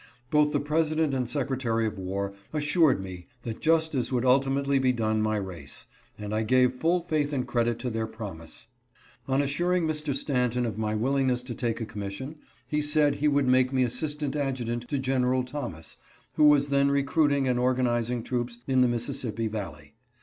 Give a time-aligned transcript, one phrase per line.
[0.31, 5.21] Both the President and Secretary of War assured me that justice would ultimately be done
[5.21, 5.85] my race,
[6.17, 8.65] and I gave full faith and credit to their promise.
[9.27, 10.15] On assuring Mr.
[10.15, 12.35] Stanton of my willingness to take a com mission,
[12.67, 15.97] he said he would make me assistant adjutant to General Thomas,
[16.33, 19.93] who was then recruiting and organizing troops in the Mississippi valley.